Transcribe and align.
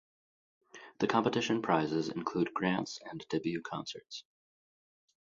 The 0.97 1.05
competition 1.05 1.61
prizes 1.61 2.09
include 2.09 2.55
grants 2.55 2.99
and 3.11 3.23
debut 3.29 3.61
concerts. 3.61 4.23